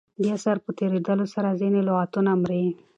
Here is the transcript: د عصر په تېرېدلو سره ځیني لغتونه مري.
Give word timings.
د 0.21 0.23
عصر 0.35 0.57
په 0.65 0.71
تېرېدلو 0.79 1.25
سره 1.33 1.57
ځیني 1.59 1.81
لغتونه 1.87 2.31
مري. 2.41 2.63